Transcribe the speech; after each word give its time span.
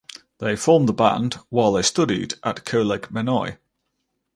They 0.39 0.55
formed 0.55 0.89
the 0.89 0.93
band 0.93 1.35
while 1.49 1.73
they 1.73 1.83
studied 1.83 2.33
at 2.43 2.65
Coleg 2.65 3.11
Menai. 3.11 3.59